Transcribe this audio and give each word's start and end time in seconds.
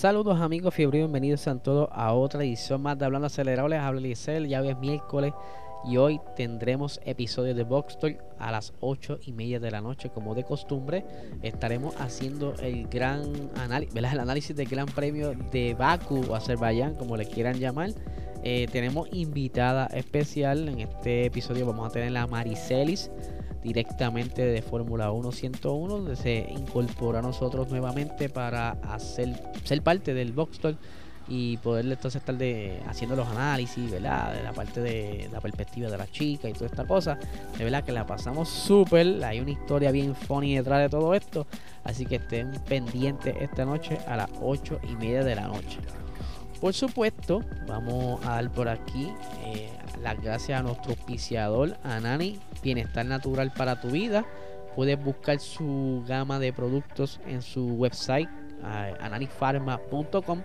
Saludos 0.00 0.40
amigos 0.40 0.72
fiebre, 0.72 1.00
bienvenidos 1.00 1.46
a 1.46 1.58
todos 1.58 1.90
a 1.92 2.14
otra 2.14 2.42
edición 2.42 2.80
más 2.80 2.98
de 2.98 3.04
Hablando 3.04 3.26
Acelerado. 3.26 3.68
Les 3.68 3.80
habla 3.80 4.00
Licel, 4.00 4.48
ya 4.48 4.62
hoy 4.62 4.70
es 4.70 4.78
miércoles 4.78 5.34
y 5.84 5.98
hoy 5.98 6.18
tendremos 6.36 6.98
episodio 7.04 7.54
de 7.54 7.64
Box 7.64 7.98
a 8.38 8.50
las 8.50 8.72
8 8.80 9.18
y 9.26 9.32
media 9.32 9.60
de 9.60 9.70
la 9.70 9.82
noche. 9.82 10.08
Como 10.08 10.34
de 10.34 10.42
costumbre, 10.42 11.04
estaremos 11.42 11.94
haciendo 12.00 12.54
el 12.62 12.88
gran 12.88 13.50
análisis, 13.56 13.94
el 13.94 14.06
análisis 14.06 14.56
del 14.56 14.68
Gran 14.68 14.86
Premio 14.86 15.34
de 15.52 15.74
Baku 15.74 16.24
o 16.30 16.34
Azerbaiyán, 16.34 16.94
como 16.94 17.18
le 17.18 17.26
quieran 17.26 17.58
llamar. 17.58 17.90
Eh, 18.42 18.68
tenemos 18.72 19.06
invitada 19.12 19.84
especial 19.88 20.66
en 20.66 20.80
este 20.80 21.26
episodio. 21.26 21.66
Vamos 21.66 21.86
a 21.86 21.90
tener 21.90 22.16
a 22.16 22.26
Maricelis 22.26 23.10
directamente 23.62 24.44
de 24.44 24.62
Fórmula 24.62 25.10
1 25.12 25.32
101, 25.32 25.94
donde 25.94 26.16
se 26.16 26.46
incorpora 26.50 27.18
a 27.18 27.22
nosotros 27.22 27.68
nuevamente 27.70 28.28
para 28.28 28.70
hacer 28.82 29.40
ser 29.64 29.82
parte 29.82 30.14
del 30.14 30.32
Box 30.32 30.60
y 31.30 31.58
poder 31.58 31.86
entonces 31.86 32.20
estar 32.20 32.36
de, 32.36 32.80
haciendo 32.88 33.14
los 33.14 33.28
análisis, 33.28 33.88
¿verdad? 33.90 34.34
De 34.34 34.42
la 34.42 34.52
parte 34.52 34.80
de 34.80 35.28
la 35.32 35.40
perspectiva 35.40 35.88
de 35.88 35.96
la 35.96 36.10
chica 36.10 36.48
y 36.48 36.52
toda 36.52 36.66
esta 36.66 36.84
cosa. 36.84 37.18
De 37.56 37.62
verdad 37.64 37.84
que 37.84 37.92
la 37.92 38.04
pasamos 38.04 38.48
súper. 38.48 39.22
Hay 39.24 39.38
una 39.38 39.52
historia 39.52 39.92
bien 39.92 40.16
funny 40.16 40.56
detrás 40.56 40.80
de 40.80 40.88
todo 40.88 41.14
esto. 41.14 41.46
Así 41.84 42.04
que 42.04 42.16
estén 42.16 42.50
pendientes 42.68 43.34
esta 43.40 43.64
noche 43.64 43.98
a 44.08 44.16
las 44.16 44.30
8 44.42 44.80
y 44.90 44.96
media 44.96 45.22
de 45.22 45.36
la 45.36 45.46
noche. 45.46 45.78
Por 46.60 46.74
supuesto, 46.74 47.42
vamos 47.66 48.20
a 48.26 48.32
dar 48.32 48.50
por 48.50 48.68
aquí 48.68 49.08
eh, 49.46 49.70
las 50.02 50.20
gracias 50.20 50.60
a 50.60 50.62
nuestro 50.62 50.90
auspiciador 50.90 51.78
Anani, 51.84 52.38
Bienestar 52.62 53.06
Natural 53.06 53.52
para 53.52 53.80
tu 53.80 53.90
vida. 53.90 54.24
Puedes 54.76 55.02
buscar 55.02 55.40
su 55.40 56.04
gama 56.06 56.38
de 56.38 56.52
productos 56.52 57.20
en 57.26 57.42
su 57.42 57.74
website 57.74 58.28
ananifarma.com 58.62 60.42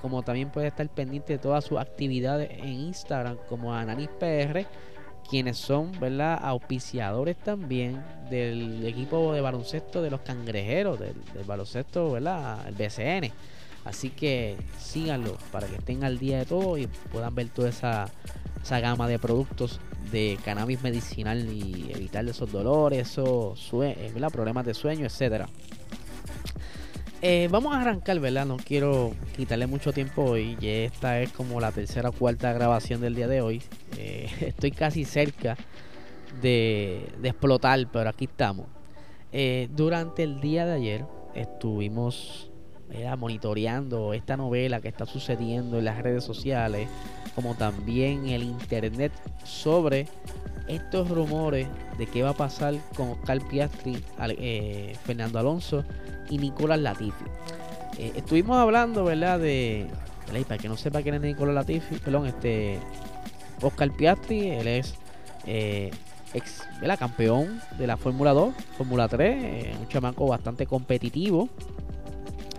como 0.00 0.22
también 0.22 0.50
puedes 0.50 0.70
estar 0.70 0.88
pendiente 0.88 1.32
de 1.32 1.38
todas 1.38 1.64
sus 1.64 1.78
actividades 1.78 2.50
en 2.50 2.68
Instagram 2.68 3.38
como 3.48 3.74
AnanisPR 3.74 4.64
quienes 5.28 5.56
son 5.56 5.90
¿verdad? 5.98 6.38
auspiciadores 6.40 7.36
también 7.38 8.04
del 8.30 8.86
equipo 8.86 9.32
de 9.32 9.40
baloncesto 9.40 10.02
de 10.02 10.10
los 10.10 10.20
cangrejeros 10.20 11.00
del, 11.00 11.16
baloncesto 11.44 12.12
¿verdad? 12.12 12.68
el 12.68 12.74
BCN 12.74 13.32
Así 13.86 14.10
que 14.10 14.56
síganlo 14.80 15.38
para 15.52 15.68
que 15.68 15.76
estén 15.76 16.02
al 16.02 16.18
día 16.18 16.38
de 16.38 16.44
todo 16.44 16.76
y 16.76 16.88
puedan 16.88 17.36
ver 17.36 17.48
toda 17.50 17.68
esa, 17.68 18.10
gama 18.68 19.06
de 19.06 19.20
productos 19.20 19.80
de 20.10 20.38
cannabis 20.44 20.82
medicinal 20.82 21.48
y 21.52 21.90
evitar 21.94 22.26
esos 22.28 22.50
dolores, 22.50 23.10
esos 23.10 23.70
eh, 23.82 24.12
problemas 24.32 24.66
de 24.66 24.74
sueño, 24.74 25.06
etcétera. 25.06 25.48
Eh, 27.22 27.48
vamos 27.50 27.74
a 27.74 27.80
arrancar, 27.80 28.20
¿verdad? 28.20 28.46
No 28.46 28.56
quiero 28.56 29.12
quitarle 29.36 29.66
mucho 29.66 29.92
tiempo 29.92 30.22
hoy. 30.22 30.56
Y 30.60 30.68
esta 30.68 31.20
es 31.20 31.32
como 31.32 31.60
la 31.60 31.72
tercera 31.72 32.10
o 32.10 32.12
cuarta 32.12 32.52
grabación 32.52 33.00
del 33.00 33.14
día 33.14 33.26
de 33.26 33.40
hoy. 33.40 33.62
Eh, 33.96 34.28
estoy 34.40 34.70
casi 34.70 35.04
cerca 35.04 35.56
de, 36.40 37.08
de, 37.20 37.28
explotar, 37.28 37.80
pero 37.90 38.10
aquí 38.10 38.26
estamos. 38.26 38.66
durante 39.70 40.22
el 40.22 40.40
día 40.40 40.66
de 40.66 40.74
ayer 40.74 41.04
estuvimos 41.34 42.50
monitoreando 43.18 44.14
esta 44.14 44.36
novela 44.36 44.80
que 44.80 44.88
está 44.88 45.06
sucediendo 45.06 45.78
en 45.78 45.84
las 45.84 46.02
redes 46.02 46.24
sociales, 46.24 46.88
como 47.34 47.54
también 47.54 48.28
el 48.28 48.42
internet 48.42 49.12
sobre 49.44 50.08
estos 50.68 51.08
rumores 51.10 51.68
de 51.98 52.06
qué 52.06 52.22
va 52.22 52.30
a 52.30 52.36
pasar 52.36 52.74
con 52.96 53.10
Oscar 53.10 53.38
Piastri, 53.48 54.02
eh, 54.38 54.96
Fernando 55.04 55.38
Alonso 55.38 55.84
y 56.28 56.38
Nicolás 56.38 56.80
Latifi. 56.80 57.24
Eh, 57.98 58.12
estuvimos 58.16 58.56
hablando, 58.56 59.04
¿verdad? 59.04 59.38
De, 59.38 59.86
para 60.48 60.58
que 60.58 60.68
no 60.68 60.76
sepa 60.76 61.02
quién 61.02 61.14
es 61.14 61.20
Nicolás 61.20 61.54
Latifi, 61.54 61.96
perdón, 61.96 62.26
este 62.26 62.78
Oscar 63.62 63.90
Piastri, 63.92 64.50
él 64.50 64.66
es 64.66 64.94
eh, 65.46 65.90
ex 66.34 66.62
campeón 66.98 67.60
de 67.78 67.86
la 67.86 67.96
Fórmula 67.96 68.32
2, 68.32 68.54
Fórmula 68.76 69.08
3, 69.08 69.76
un 69.78 69.88
chamaco 69.88 70.26
bastante 70.26 70.66
competitivo 70.66 71.48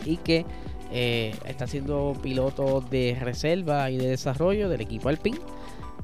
y 0.07 0.17
que 0.17 0.45
eh, 0.91 1.35
está 1.45 1.67
siendo 1.67 2.13
piloto 2.21 2.81
de 2.81 3.17
reserva 3.19 3.91
y 3.91 3.97
de 3.97 4.07
desarrollo 4.07 4.69
del 4.69 4.81
equipo 4.81 5.09
Alpine 5.09 5.39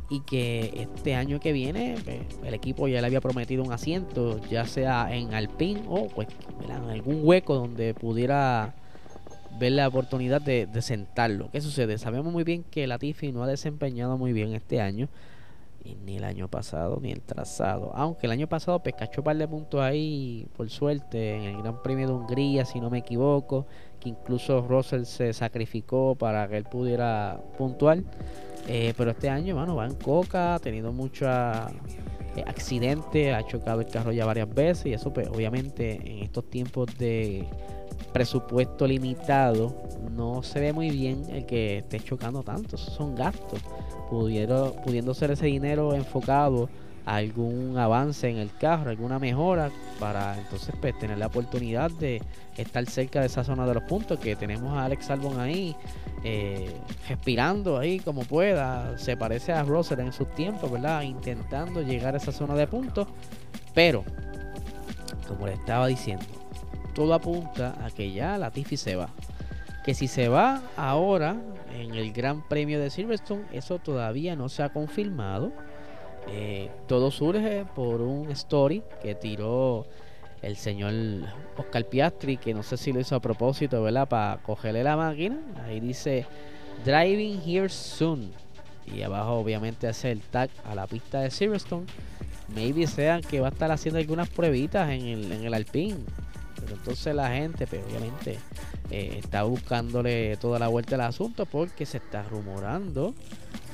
y 0.10 0.20
que 0.22 0.72
este 0.76 1.16
año 1.16 1.40
que 1.40 1.54
viene 1.54 1.96
pues, 2.04 2.20
el 2.44 2.54
equipo 2.54 2.88
ya 2.88 3.00
le 3.00 3.08
había 3.08 3.22
prometido 3.22 3.64
un 3.64 3.72
asiento 3.72 4.40
ya 4.50 4.66
sea 4.66 5.16
en 5.16 5.34
Alpine 5.34 5.84
o 5.88 6.08
pues 6.10 6.28
en 6.64 6.72
algún 6.72 7.22
hueco 7.24 7.56
donde 7.56 7.94
pudiera 7.94 8.76
ver 9.58 9.72
la 9.74 9.88
oportunidad 9.88 10.42
de, 10.42 10.68
sentarlo. 10.82 11.50
¿Qué 11.52 11.62
sucede? 11.62 11.98
Sabemos 11.98 12.34
muy 12.34 12.44
bien 12.44 12.64
que 12.64 12.88
Latifi 12.88 13.32
no 13.32 13.44
ha 13.44 13.48
desempeñado 13.48 14.18
muy 14.18 14.34
bien 14.34 14.54
este 14.54 14.82
año 14.82 15.08
ni 16.06 16.16
el 16.16 16.24
año 16.24 16.48
pasado 16.48 17.00
ni 17.02 17.12
el 17.12 17.22
trazado. 17.22 17.92
Aunque 17.94 18.26
el 18.26 18.32
año 18.32 18.48
pasado 18.48 18.80
pescachó 18.80 19.22
un 19.22 19.26
par 19.26 19.38
de 19.38 19.48
puntos 19.48 19.82
ahí, 19.82 20.48
por 20.56 20.70
suerte, 20.70 21.36
en 21.36 21.44
el 21.44 21.58
Gran 21.62 21.82
Premio 21.82 22.08
de 22.08 22.14
Hungría, 22.14 22.66
si 22.66 22.80
no 22.80 22.90
me 22.90 23.00
equivoco, 23.00 23.66
que 24.04 24.10
incluso 24.10 24.62
Russell 24.62 25.06
se 25.06 25.32
sacrificó 25.32 26.16
para 26.16 26.48
que 26.50 26.58
él 26.58 26.66
pudiera 26.66 27.40
puntuar. 27.58 28.00
Eh, 28.68 28.94
pero 28.98 29.12
este 29.12 29.30
año, 29.30 29.56
bueno, 29.56 29.76
va 29.76 29.86
en 29.86 29.96
coca, 29.96 30.56
ha 30.56 30.60
tenido 30.60 30.92
muchos 30.92 31.28
eh, 31.30 32.44
accidentes, 32.46 33.34
ha 33.34 33.46
chocado 33.46 33.82
el 33.82 33.88
carro 33.88 34.12
ya 34.12 34.26
varias 34.26 34.54
veces 34.54 34.86
y 34.88 34.94
eso, 34.94 35.12
pues, 35.12 35.28
obviamente, 35.28 35.96
en 35.96 36.24
estos 36.24 36.50
tiempos 36.50 36.98
de 36.98 37.46
presupuesto 38.12 38.86
limitado, 38.88 39.76
no 40.16 40.44
se 40.44 40.60
ve 40.60 40.74
muy 40.74 40.90
bien 40.90 41.24
el 41.30 41.46
que 41.46 41.80
esté 41.80 42.00
chocando 42.00 42.44
tanto. 42.44 42.76
Esos 42.76 42.94
son 42.94 43.16
gastos 43.16 43.60
pudiendo 44.10 45.14
ser 45.14 45.32
ese 45.32 45.48
dinero 45.48 45.96
enfocado 45.96 46.70
algún 47.06 47.78
avance 47.78 48.30
en 48.30 48.38
el 48.38 48.52
carro, 48.56 48.90
alguna 48.90 49.20
mejora 49.20 49.72
para 50.00 50.38
entonces 50.38 50.74
pues, 50.80 50.98
tener 50.98 51.18
la 51.18 51.28
oportunidad 51.28 51.92
de 51.92 52.22
estar 52.58 52.86
cerca 52.86 53.20
de 53.20 53.28
esa 53.28 53.44
zona 53.44 53.66
de 53.66 53.74
los 53.74 53.84
puntos 53.84 54.20
que 54.20 54.36
tenemos 54.36 54.78
a 54.78 54.86
Alex 54.86 55.10
Albon 55.10 55.40
ahí 55.40 55.76
eh, 56.24 56.74
respirando 57.10 57.78
ahí 57.78 58.00
como 58.00 58.24
pueda. 58.24 58.98
Se 58.98 59.18
parece 59.18 59.52
a 59.52 59.64
Russell 59.64 60.00
en 60.00 60.14
sus 60.14 60.34
tiempos 60.36 60.72
verdad 60.72 61.02
intentando 61.02 61.82
llegar 61.82 62.14
a 62.14 62.18
esa 62.18 62.32
zona 62.32 62.56
de 62.56 62.68
puntos 62.68 63.08
pero 63.74 64.04
como 65.28 65.48
le 65.48 65.54
estaba 65.54 65.88
diciendo 65.88 66.26
todo 66.94 67.14
apunta 67.14 67.76
a 67.84 67.90
que 67.90 68.12
ya 68.12 68.38
la 68.38 68.52
Tiffy 68.52 68.78
se 68.78 68.96
va. 68.96 69.10
Que 69.84 69.94
si 69.94 70.08
se 70.08 70.30
va 70.30 70.62
ahora 70.78 71.36
en 71.76 71.96
el 71.96 72.14
Gran 72.14 72.48
Premio 72.48 72.80
de 72.80 72.90
Silverstone, 72.90 73.44
eso 73.52 73.80
todavía 73.80 74.36
no 74.36 74.48
se 74.50 74.64
ha 74.64 74.70
confirmado. 74.70 75.52
Eh, 76.28 76.70
todo 76.88 77.12
surge 77.12 77.66
por 77.76 78.02
un 78.02 78.32
story 78.32 78.84
que 79.02 79.16
tiró 79.16 79.86
el 80.42 80.58
señor 80.58 80.94
Oscar 81.58 81.86
Piastri, 81.86 82.38
que 82.38 82.54
no 82.54 82.64
sé 82.64 82.78
si 82.78 82.92
lo 82.92 83.00
hizo 83.00 83.16
a 83.16 83.22
propósito, 83.22 83.82
¿verdad? 83.82 84.08
Para 84.08 84.42
cogerle 84.44 84.84
la 84.84 84.98
máquina. 84.98 85.40
Ahí 85.66 85.80
dice 85.80 86.26
Driving 86.86 87.42
Here 87.46 87.70
Soon. 87.70 88.32
Y 88.86 89.02
abajo 89.02 89.36
obviamente 89.36 89.88
hace 89.88 90.12
el 90.12 90.20
tag 90.20 90.50
a 90.66 90.76
la 90.76 90.86
pista 90.88 91.22
de 91.22 91.32
Silverstone. 91.32 91.86
Maybe 92.54 92.86
sean 92.88 93.22
que 93.22 93.40
va 93.40 93.48
a 93.48 93.52
estar 93.52 93.72
haciendo 93.72 94.00
algunas 94.00 94.30
pruebitas 94.30 94.90
en 94.90 95.08
el, 95.08 95.32
en 95.32 95.46
el 95.46 95.54
Alpine. 95.54 96.00
Pero 96.60 96.76
entonces 96.76 97.16
la 97.16 97.30
gente, 97.30 97.66
pues, 97.66 97.82
obviamente 97.88 98.38
eh, 98.92 99.20
está 99.20 99.44
buscándole 99.44 100.36
toda 100.38 100.60
la 100.60 100.68
vuelta 100.68 100.96
al 100.96 101.02
asunto 101.02 101.46
porque 101.46 101.86
se 101.86 101.98
está 101.98 102.24
rumorando 102.24 103.14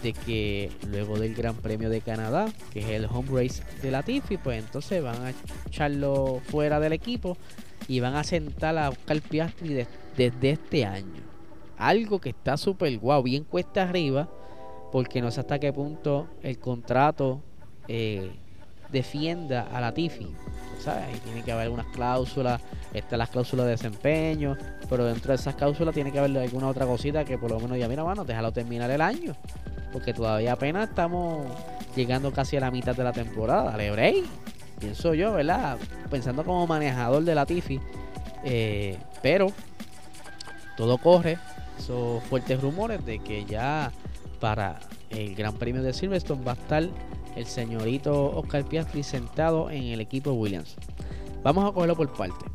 de 0.01 0.13
que 0.13 0.71
luego 0.89 1.19
del 1.19 1.35
Gran 1.35 1.55
Premio 1.55 1.89
de 1.89 2.01
Canadá, 2.01 2.47
que 2.71 2.79
es 2.79 2.89
el 2.89 3.05
home 3.05 3.29
race 3.31 3.63
de 3.81 3.91
la 3.91 4.03
Tiffy, 4.03 4.37
pues 4.37 4.63
entonces 4.63 5.03
van 5.03 5.25
a 5.25 5.33
echarlo 5.67 6.41
fuera 6.45 6.79
del 6.79 6.93
equipo 6.93 7.37
y 7.87 7.99
van 7.99 8.15
a 8.15 8.23
sentar 8.23 8.77
a 8.77 8.89
Oscar 8.89 9.21
Piastri 9.21 9.85
desde 10.15 10.49
este 10.51 10.85
año. 10.85 11.23
Algo 11.77 12.19
que 12.19 12.29
está 12.29 12.57
súper 12.57 12.97
guau, 12.97 13.23
bien 13.23 13.43
cuesta 13.43 13.83
arriba, 13.83 14.29
porque 14.91 15.21
no 15.21 15.31
sé 15.31 15.41
hasta 15.41 15.59
qué 15.59 15.71
punto 15.71 16.27
el 16.43 16.59
contrato 16.59 17.41
eh, 17.87 18.31
defienda 18.91 19.67
a 19.71 19.81
la 19.81 19.93
Tifi. 19.93 20.27
¿Sabes? 20.79 21.19
Tiene 21.21 21.43
que 21.43 21.51
haber 21.51 21.69
unas 21.69 21.87
cláusulas, 21.87 22.61
están 22.93 23.19
las 23.19 23.29
cláusulas 23.29 23.65
de 23.65 23.71
desempeño, 23.71 24.55
pero 24.89 25.03
dentro 25.03 25.31
de 25.31 25.35
esas 25.35 25.55
cláusulas 25.55 25.93
tiene 25.93 26.11
que 26.11 26.19
haber 26.19 26.37
alguna 26.37 26.69
otra 26.69 26.85
cosita 26.85 27.25
que 27.25 27.37
por 27.37 27.51
lo 27.51 27.59
menos 27.59 27.75
diga, 27.75 27.89
mira, 27.89 28.03
mano, 28.03 28.23
déjalo 28.23 28.51
terminar 28.53 28.89
el 28.89 29.01
año. 29.01 29.35
Porque 29.91 30.13
todavía 30.13 30.53
apenas 30.53 30.89
estamos 30.89 31.45
llegando 31.95 32.31
casi 32.31 32.57
a 32.57 32.61
la 32.61 32.71
mitad 32.71 32.95
de 32.95 33.03
la 33.03 33.11
temporada. 33.11 33.71
Dale 33.71 34.23
Pienso 34.79 35.13
yo, 35.13 35.33
¿verdad? 35.33 35.77
Pensando 36.09 36.43
como 36.43 36.65
manejador 36.65 37.23
de 37.23 37.35
la 37.35 37.45
Tifi. 37.45 37.79
Eh, 38.43 38.97
pero 39.21 39.47
todo 40.77 40.97
corre. 40.97 41.37
Esos 41.77 42.23
fuertes 42.23 42.61
rumores 42.61 43.05
de 43.05 43.19
que 43.19 43.45
ya 43.45 43.91
para 44.39 44.79
el 45.09 45.35
Gran 45.35 45.55
Premio 45.55 45.81
de 45.81 45.93
Silverstone 45.93 46.43
va 46.43 46.51
a 46.51 46.55
estar 46.55 46.87
el 47.35 47.45
señorito 47.45 48.31
Oscar 48.37 48.65
Piastri 48.65 49.03
sentado 49.03 49.69
en 49.69 49.85
el 49.85 50.01
equipo 50.01 50.31
Williams. 50.31 50.75
Vamos 51.43 51.69
a 51.69 51.73
cogerlo 51.73 51.95
por 51.95 52.11
parte. 52.13 52.45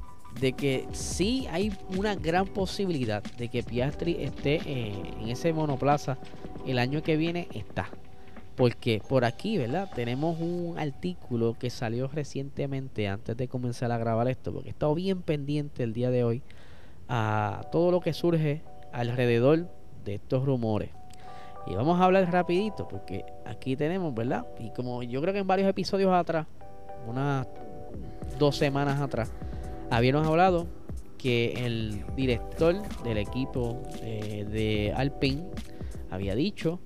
De 0.41 0.53
que 0.53 0.87
sí 0.93 1.47
hay 1.51 1.73
una 1.97 2.17
gran 2.17 2.47
posibilidad 2.47 3.23
de 3.23 3.49
que 3.49 3.63
Piastri 3.63 4.23
esté 4.23 4.61
eh, 4.67 5.15
en 5.21 5.29
ese 5.29 5.53
monoplaza 5.53 6.19
el 6.67 6.79
año 6.79 7.03
que 7.03 7.17
viene, 7.17 7.49
está. 7.55 7.89
Porque 8.57 9.03
por 9.09 9.25
aquí, 9.25 9.59
¿verdad? 9.59 9.91
Tenemos 9.95 10.41
un 10.41 10.79
artículo 10.79 11.57
que 11.59 11.71
salió 11.71 12.07
recientemente 12.09 13.09
antes 13.09 13.37
de 13.37 13.49
comenzar 13.49 13.91
a 13.91 13.99
grabar 13.99 14.29
esto, 14.29 14.53
porque 14.53 14.69
he 14.69 14.73
estado 14.73 14.95
bien 14.95 15.23
pendiente 15.23 15.83
el 15.83 15.93
día 15.93 16.11
de 16.11 16.23
hoy 16.23 16.43
a 17.09 17.63
todo 17.73 17.91
lo 17.91 18.01
que 18.01 18.13
surge 18.13 18.63
alrededor 18.93 19.69
de 20.05 20.15
estos 20.15 20.45
rumores. 20.45 20.91
Y 21.67 21.75
vamos 21.75 22.01
a 22.01 22.05
hablar 22.05 22.31
rapidito, 22.31 22.87
porque 22.87 23.25
aquí 23.45 23.75
tenemos, 23.75 24.15
¿verdad? 24.15 24.47
Y 24.61 24.71
como 24.71 25.03
yo 25.03 25.21
creo 25.21 25.33
que 25.33 25.41
en 25.41 25.47
varios 25.47 25.69
episodios 25.69 26.13
atrás, 26.13 26.47
unas 27.09 27.47
dos 28.39 28.57
semanas 28.57 29.01
atrás, 29.01 29.33
habíamos 29.91 30.27
hablado 30.27 30.67
que 31.19 31.55
el 31.65 32.05
director 32.15 32.77
del 33.03 33.17
equipo 33.17 33.83
eh, 34.03 34.47
de 34.51 34.93
Alpine 34.95 35.45
había 36.15 36.35
dicho 36.35 36.81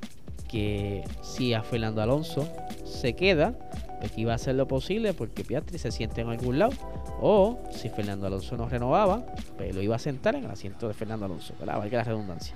que 0.48 1.04
si 1.22 1.54
a 1.54 1.62
Fernando 1.62 2.02
Alonso 2.02 2.48
se 2.84 3.14
queda, 3.14 3.54
pues 4.00 4.12
que 4.12 4.22
iba 4.22 4.32
a 4.32 4.36
hacer 4.36 4.54
lo 4.54 4.66
posible 4.66 5.12
porque 5.12 5.44
Piastri 5.44 5.78
se 5.78 5.90
siente 5.90 6.20
en 6.20 6.28
algún 6.28 6.58
lado. 6.58 6.72
O 7.20 7.58
si 7.70 7.88
Fernando 7.88 8.26
Alonso 8.26 8.56
no 8.56 8.68
renovaba, 8.68 9.26
pues 9.56 9.74
lo 9.74 9.82
iba 9.82 9.96
a 9.96 9.98
sentar 9.98 10.34
en 10.36 10.44
el 10.44 10.50
asiento 10.50 10.88
de 10.88 10.94
Fernando 10.94 11.26
Alonso, 11.26 11.54
¿verdad? 11.58 11.78
Valga 11.78 11.98
la 11.98 12.04
redundancia. 12.04 12.54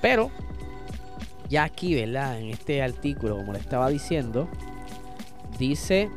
Pero, 0.00 0.30
ya 1.48 1.64
aquí, 1.64 1.94
¿verdad? 1.94 2.38
En 2.38 2.48
este 2.48 2.82
artículo, 2.82 3.36
como 3.36 3.52
le 3.52 3.58
estaba 3.58 3.88
diciendo, 3.88 4.48
dice 5.58 6.10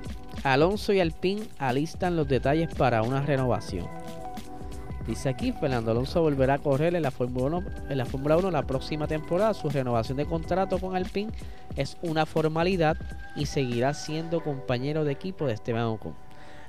Alonso 0.43 0.93
y 0.93 0.99
Alpine 0.99 1.43
alistan 1.57 2.15
los 2.15 2.27
detalles 2.27 2.73
para 2.73 3.01
una 3.03 3.21
renovación. 3.21 4.00
Dice 5.07 5.29
aquí, 5.29 5.51
Fernando 5.51 5.91
Alonso 5.91 6.21
volverá 6.21 6.55
a 6.55 6.59
correr 6.59 6.95
en 6.95 7.01
la 7.01 7.11
Fórmula 7.11 7.57
1, 7.57 7.63
en 7.89 7.97
la 7.97 8.05
Fórmula 8.05 8.37
1 8.37 8.51
la 8.51 8.61
próxima 8.63 9.07
temporada. 9.07 9.53
Su 9.53 9.69
renovación 9.69 10.17
de 10.17 10.25
contrato 10.25 10.77
con 10.77 10.95
Alpine 10.95 11.31
es 11.75 11.97
una 12.01 12.25
formalidad 12.25 12.97
y 13.35 13.47
seguirá 13.47 13.93
siendo 13.93 14.43
compañero 14.43 15.03
de 15.03 15.11
equipo 15.11 15.47
de 15.47 15.53
Esteban 15.53 15.85
Ocon. 15.85 16.13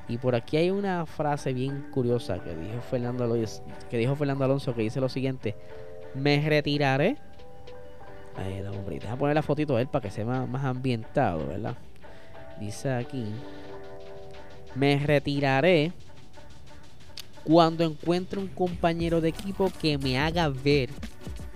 Y 0.08 0.18
por 0.18 0.34
aquí 0.34 0.56
hay 0.56 0.70
una 0.70 1.06
frase 1.06 1.52
bien 1.52 1.86
curiosa 1.92 2.42
que 2.42 2.54
dijo 2.56 2.80
Fernando 2.90 3.24
Alonso, 3.24 3.62
que 3.90 3.98
dijo 3.98 4.16
Fernando 4.16 4.44
Alonso 4.44 4.74
que 4.74 4.82
dice 4.82 5.00
lo 5.00 5.08
siguiente: 5.08 5.54
Me 6.14 6.40
retiraré. 6.40 7.18
Ahí, 8.36 8.62
hombre, 8.62 8.98
deja 8.98 9.14
poner 9.16 9.34
la 9.34 9.42
fotito 9.42 9.76
de 9.76 9.82
él 9.82 9.88
para 9.88 10.02
que 10.02 10.10
sea 10.10 10.24
más 10.24 10.64
ambientado, 10.64 11.46
¿verdad? 11.46 11.76
Dice 12.58 12.90
aquí: 12.90 13.26
Me 14.74 14.98
retiraré 14.98 15.92
cuando 17.44 17.84
encuentre 17.84 18.38
un 18.38 18.48
compañero 18.48 19.20
de 19.20 19.28
equipo 19.30 19.70
que 19.80 19.98
me 19.98 20.18
haga 20.18 20.48
ver 20.48 20.90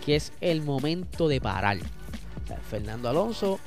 que 0.05 0.17
es 0.17 0.33
el 0.41 0.63
momento 0.63 1.29
de 1.29 1.41
parar. 1.41 1.79
Fernando 2.71 3.09
Alonso, 3.09 3.59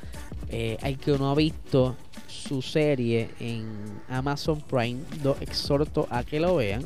eh, 0.48 0.78
que 1.02 1.18
no 1.18 1.30
ha 1.30 1.34
visto 1.34 1.96
su 2.28 2.62
serie 2.62 3.30
en 3.38 3.66
Amazon 4.08 4.60
Prime, 4.60 5.00
lo 5.22 5.36
exhorto 5.40 6.06
a 6.10 6.24
que 6.24 6.40
lo 6.40 6.56
vean. 6.56 6.82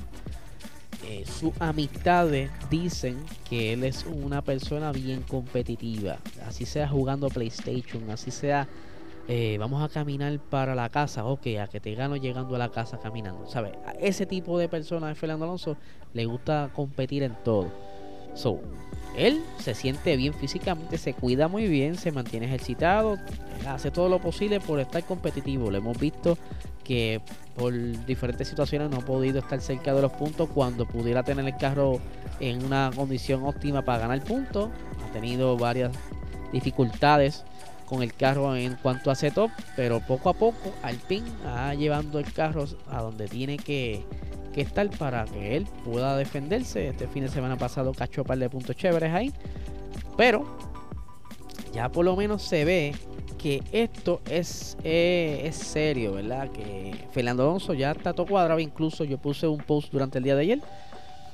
Eh, 1.06 1.24
sus 1.26 1.52
amistades 1.60 2.50
dicen 2.70 3.18
que 3.48 3.74
él 3.74 3.84
es 3.84 4.06
una 4.06 4.42
persona 4.42 4.90
bien 4.90 5.22
competitiva, 5.22 6.18
así 6.46 6.64
sea 6.64 6.88
jugando 6.88 7.28
PlayStation, 7.28 8.10
así 8.10 8.30
sea 8.30 8.66
eh, 9.26 9.56
vamos 9.58 9.82
a 9.82 9.88
caminar 9.88 10.38
para 10.38 10.74
la 10.74 10.90
casa, 10.90 11.24
ok, 11.24 11.46
a 11.62 11.66
que 11.66 11.80
te 11.80 11.94
gano 11.94 12.16
llegando 12.16 12.54
a 12.56 12.58
la 12.58 12.70
casa 12.70 12.98
caminando, 12.98 13.46
¿sabes? 13.46 13.72
A 13.86 13.92
ese 13.92 14.26
tipo 14.26 14.58
de 14.58 14.68
persona 14.68 15.08
de 15.08 15.14
Fernando 15.14 15.46
Alonso 15.46 15.76
le 16.12 16.26
gusta 16.26 16.70
competir 16.74 17.22
en 17.22 17.34
todo. 17.42 17.70
So, 18.34 18.60
él 19.16 19.42
se 19.58 19.74
siente 19.74 20.16
bien 20.16 20.34
físicamente, 20.34 20.98
se 20.98 21.14
cuida 21.14 21.48
muy 21.48 21.68
bien, 21.68 21.96
se 21.96 22.12
mantiene 22.12 22.46
ejercitado, 22.46 23.16
hace 23.66 23.90
todo 23.90 24.08
lo 24.08 24.18
posible 24.18 24.60
por 24.60 24.80
estar 24.80 25.04
competitivo. 25.04 25.70
Lo 25.70 25.78
hemos 25.78 25.98
visto 25.98 26.36
que 26.82 27.20
por 27.54 27.72
diferentes 28.04 28.48
situaciones 28.48 28.90
no 28.90 28.98
ha 28.98 29.00
podido 29.00 29.38
estar 29.38 29.60
cerca 29.60 29.94
de 29.94 30.02
los 30.02 30.12
puntos 30.12 30.50
cuando 30.52 30.86
pudiera 30.86 31.22
tener 31.22 31.46
el 31.46 31.56
carro 31.56 32.00
en 32.40 32.64
una 32.64 32.90
condición 32.94 33.44
óptima 33.44 33.82
para 33.82 34.00
ganar 34.00 34.22
puntos. 34.22 34.68
Ha 35.02 35.12
tenido 35.12 35.56
varias 35.56 35.92
dificultades 36.52 37.44
con 37.86 38.02
el 38.02 38.14
carro 38.14 38.56
en 38.56 38.76
cuanto 38.76 39.10
a 39.10 39.14
setup, 39.14 39.50
pero 39.76 40.00
poco 40.00 40.28
a 40.28 40.34
poco 40.34 40.72
Alpine 40.82 41.28
va 41.44 41.74
llevando 41.74 42.18
el 42.18 42.32
carro 42.32 42.64
a 42.90 43.02
donde 43.02 43.28
tiene 43.28 43.56
que, 43.56 44.04
estar 44.54 44.88
para 44.90 45.24
que 45.24 45.56
él 45.56 45.66
pueda 45.84 46.16
defenderse. 46.16 46.88
Este 46.88 47.08
fin 47.08 47.24
de 47.24 47.28
semana 47.28 47.56
pasado 47.56 47.92
cachó 47.92 48.22
un 48.22 48.28
par 48.28 48.38
de 48.38 48.48
puntos 48.48 48.76
chéveres 48.76 49.12
ahí, 49.12 49.32
pero 50.16 50.44
ya 51.72 51.88
por 51.90 52.04
lo 52.04 52.14
menos 52.14 52.42
se 52.42 52.64
ve 52.64 52.94
que 53.36 53.62
esto 53.72 54.20
es, 54.30 54.78
eh, 54.84 55.42
es 55.44 55.56
serio, 55.56 56.12
¿verdad? 56.12 56.50
Que 56.50 56.94
Fernando 57.10 57.42
Alonso 57.42 57.74
ya 57.74 57.90
está 57.90 58.12
todo 58.12 58.26
cuadrado. 58.26 58.60
Incluso 58.60 59.04
yo 59.04 59.18
puse 59.18 59.46
un 59.46 59.58
post 59.58 59.92
durante 59.92 60.18
el 60.18 60.24
día 60.24 60.36
de 60.36 60.42
ayer 60.42 60.60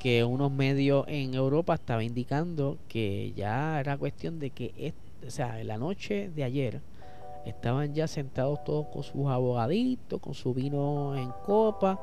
que 0.01 0.25
unos 0.25 0.51
medios 0.51 1.05
en 1.09 1.35
Europa 1.35 1.75
estaba 1.75 2.03
indicando 2.03 2.79
que 2.89 3.33
ya 3.37 3.79
era 3.79 3.99
cuestión 3.99 4.41
de 4.41 4.51
que 4.51 4.73
esto 4.79 5.10
o 5.27 5.31
sea, 5.31 5.61
en 5.61 5.69
la 5.69 5.79
noche 5.79 6.31
de 6.35 6.45
ayer 6.45 6.81
estaban 7.45 7.95
ya 7.95 8.07
sentados 8.07 8.63
todos 8.65 8.87
con 8.93 9.03
sus 9.03 9.27
abogaditos, 9.27 10.21
con 10.21 10.35
su 10.35 10.53
vino 10.55 11.17
en 11.17 11.31
copa, 11.45 12.01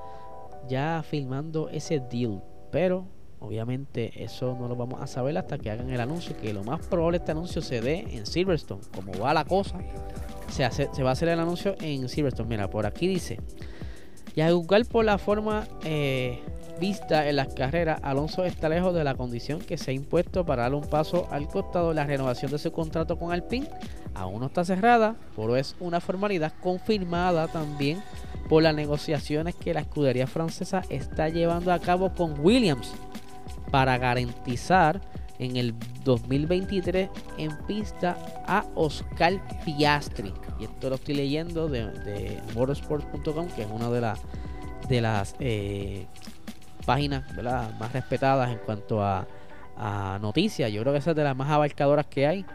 ya 0.68 1.04
filmando 1.08 1.69
ese 1.69 2.00
deal. 2.00 2.42
Pero 2.72 3.06
obviamente 3.40 4.24
eso 4.24 4.56
no 4.60 4.68
lo 4.68 4.75
vamos 4.75 5.02
a 5.02 5.08
saber 5.08 5.38
hasta 5.38 5.58
que 5.58 5.69
hagan 5.69 5.90
el 5.90 6.02
anuncio, 6.02 6.36
que 6.38 6.54
lo 6.54 6.64
más 6.64 6.86
probable 6.88 7.18
este 7.18 7.31
anuncio 7.31 7.62
se 7.62 7.81
dé 7.81 8.06
en 8.12 8.26
Silverstone. 8.26 8.81
Como 8.94 9.14
va 9.19 9.33
la 9.33 9.45
cosa, 9.45 9.80
se, 10.50 10.66
hace, 10.66 10.90
se 10.92 11.04
va 11.04 11.09
a 11.09 11.14
hacer 11.14 11.30
el 11.30 11.40
anuncio 11.40 11.76
en 11.81 12.09
Silverstone. 12.09 12.50
Mira, 12.50 12.69
por 12.69 12.86
aquí 12.86 13.07
dice, 13.07 13.40
y 14.36 14.42
a 14.42 14.52
juzgar 14.52 14.86
por 14.86 15.04
la 15.04 15.18
forma 15.18 15.68
eh, 15.83 16.40
vista 16.80 17.28
en 17.28 17.36
las 17.36 17.54
carreras, 17.54 18.00
Alonso 18.04 18.44
está 18.46 18.69
lejos 18.69 18.94
de 18.94 19.04
la 19.04 19.16
condición 19.16 19.60
que 19.60 19.78
se 19.78 19.92
ha 19.92 19.94
impuesto 19.94 20.46
para 20.46 20.64
dar 20.64 20.74
un 20.74 20.88
paso 20.88 21.28
al 21.31 21.48
costado. 21.48 21.94
La 21.94 22.06
renovación 22.06 22.52
de 22.52 22.60
su 22.60 22.72
contrato 22.72 23.18
con 23.18 23.31
Alpine 23.31 23.69
aún 24.14 24.40
no 24.40 24.48
está 24.48 24.66
cerrada, 24.66 25.16
pero 25.36 25.56
es 25.56 25.76
una 25.80 26.00
formalidad 26.00 26.54
confirmada 26.62 27.48
también 27.48 28.02
por 28.50 28.64
las 28.64 28.76
negociaciones 28.76 29.56
que 29.56 29.74
la 29.74 29.81
escudería 29.81 30.28
francesa 30.28 30.84
está 30.90 31.30
llevando 31.30 31.72
a 31.72 31.80
cabo 31.80 32.14
con 32.14 32.40
Williams 32.40 32.94
para 33.72 33.98
garantizar 33.98 35.02
en 35.40 35.56
el 35.57 35.76
2023 36.04 37.10
en 37.38 37.57
pista 37.68 38.18
a 38.48 38.66
Oscar 38.76 39.34
Piastri. 39.66 40.34
Y 40.60 40.64
esto 40.64 40.90
lo 40.90 40.96
estoy 40.96 41.16
leyendo 41.16 41.68
de, 41.68 42.42
motorsports.com, 42.56 43.48
que 43.56 43.64
es 43.64 43.68
una 43.72 43.90
de, 43.90 44.02
las 44.02 44.19
de 44.90 45.02
las 45.02 45.36
eh, 45.40 46.07
páginas 46.87 47.23
más 47.77 47.91
respetadas 47.91 48.49
en 48.49 48.59
cuanto 48.59 49.03
a, 49.03 49.27
noticias. 50.19 50.71
Yo 50.71 50.81
creo 50.81 50.94
que 50.94 50.99
esa 50.99 51.11
es 51.11 51.15
de 51.15 51.23
las 51.23 51.35
más 51.35 51.51
abarcadoras 51.51 52.07
que 52.07 52.25
hay. 52.25 52.45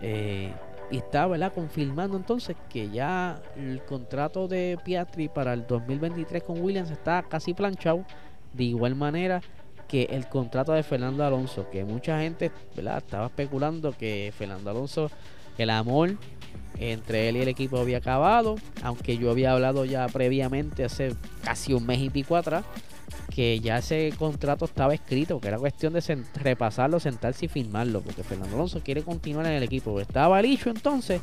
Eh, 0.00 0.50
y 0.90 0.98
está 0.98 1.26
¿verdad? 1.26 1.52
confirmando 1.52 2.16
entonces 2.16 2.56
que 2.70 2.88
ya 2.88 3.42
el 3.56 3.82
contrato 3.84 4.48
de 4.48 4.78
Piastri 4.82 5.28
para 5.28 5.52
el 5.52 5.66
2023 5.66 6.42
con 6.42 6.62
Williams 6.62 6.90
está 6.90 7.22
casi 7.24 7.52
planchado. 7.52 8.06
De 8.54 8.64
igual 8.64 8.94
manera 8.94 9.42
que 9.86 10.04
el 10.04 10.28
contrato 10.28 10.72
de 10.72 10.82
Fernando 10.82 11.24
Alonso, 11.24 11.68
que 11.70 11.84
mucha 11.84 12.20
gente 12.20 12.50
¿verdad? 12.74 12.98
estaba 12.98 13.26
especulando 13.26 13.92
que 13.92 14.32
Fernando 14.36 14.70
Alonso, 14.70 15.10
el 15.58 15.68
amor 15.68 16.16
entre 16.78 17.28
él 17.28 17.36
y 17.36 17.40
el 17.40 17.48
equipo 17.48 17.78
había 17.78 17.98
acabado, 17.98 18.56
aunque 18.82 19.18
yo 19.18 19.30
había 19.30 19.52
hablado 19.52 19.84
ya 19.84 20.06
previamente 20.08 20.84
hace 20.84 21.14
casi 21.44 21.74
un 21.74 21.84
mes 21.84 22.00
y 22.00 22.08
pico 22.08 22.36
atrás 22.36 22.64
que 23.34 23.60
ya 23.60 23.78
ese 23.78 24.12
contrato 24.18 24.66
estaba 24.66 24.92
escrito, 24.92 25.40
que 25.40 25.48
era 25.48 25.58
cuestión 25.58 25.94
de 25.94 26.24
repasarlo, 26.34 27.00
sentarse 27.00 27.46
y 27.46 27.48
firmarlo, 27.48 28.02
porque 28.02 28.22
Fernando 28.22 28.56
Alonso 28.56 28.82
quiere 28.84 29.02
continuar 29.02 29.46
en 29.46 29.52
el 29.52 29.62
equipo. 29.62 29.98
Estaba 30.00 30.42
dicho 30.42 30.68
entonces 30.68 31.22